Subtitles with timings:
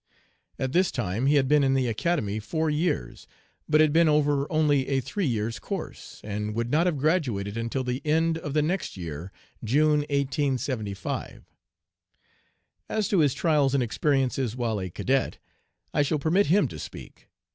[0.57, 3.27] At this time he had been in the Academy four years,
[3.69, 7.83] but had been over only a three years' course, and would not have graduated until
[7.83, 9.31] the end of the next year,
[9.63, 11.43] June, 1875.
[12.89, 15.37] As to his trials and experiences while a cadet,
[15.93, 17.29] I shall permit him to speak.